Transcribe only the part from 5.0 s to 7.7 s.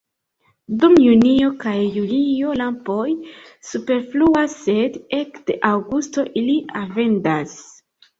ekde aŭgusto ili havendas.